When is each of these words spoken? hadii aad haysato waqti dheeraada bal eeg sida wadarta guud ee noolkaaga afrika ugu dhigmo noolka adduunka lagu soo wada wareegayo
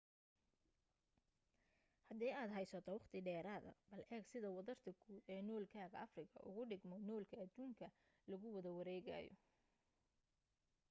hadii 2.09 2.29
aad 2.37 2.53
haysato 2.55 2.89
waqti 2.95 3.17
dheeraada 3.27 3.71
bal 3.89 4.01
eeg 4.15 4.23
sida 4.31 4.49
wadarta 4.57 4.91
guud 5.01 5.23
ee 5.33 5.41
noolkaaga 5.49 5.97
afrika 6.07 6.37
ugu 6.49 6.63
dhigmo 6.71 6.95
noolka 7.07 7.35
adduunka 7.43 7.87
lagu 8.29 8.45
soo 8.49 8.55
wada 8.57 8.71
wareegayo 8.77 9.33